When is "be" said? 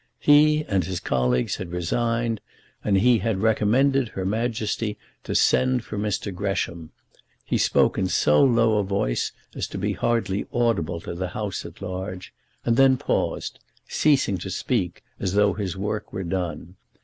9.77-9.93